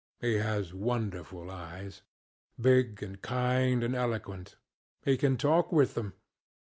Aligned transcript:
He 0.19 0.37
has 0.37 0.73
wonderful 0.73 1.41
eyesŌĆöbig, 2.61 3.03
and 3.03 3.21
kind, 3.21 3.83
and 3.83 3.93
eloquent. 3.93 4.55
He 5.05 5.15
can 5.15 5.37
talk 5.37 5.71
with 5.71 5.93
them. 5.93 6.13